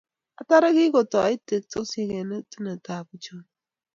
[0.41, 3.49] Atare, kikotoit teksosiek eng etunot ab uchumi